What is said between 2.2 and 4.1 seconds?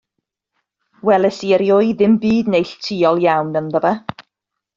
byd neilltuol iawn ynddo fo.